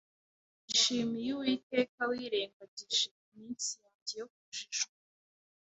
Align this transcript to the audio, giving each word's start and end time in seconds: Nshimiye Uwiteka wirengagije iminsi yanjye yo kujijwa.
Nshimiye 0.69 1.29
Uwiteka 1.35 1.99
wirengagije 2.09 3.05
iminsi 3.21 3.69
yanjye 3.81 4.13
yo 4.21 4.25
kujijwa. 4.33 4.89